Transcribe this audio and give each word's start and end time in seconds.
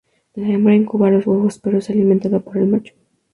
La 0.33 0.47
hembra 0.49 0.73
incuba 0.73 1.11
los 1.11 1.27
huevos, 1.27 1.59
pero 1.59 1.77
es 1.77 1.91
alimentada 1.91 2.39
por 2.39 2.57
el 2.57 2.65
macho. 2.65 2.95